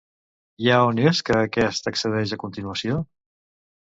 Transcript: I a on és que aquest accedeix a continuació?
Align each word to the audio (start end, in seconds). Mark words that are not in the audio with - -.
I 0.67 0.69
a 0.77 0.77
on 0.85 1.01
és 1.11 1.21
que 1.27 1.37
aquest 1.41 1.91
accedeix 1.93 2.33
a 2.39 2.43
continuació? 2.45 2.99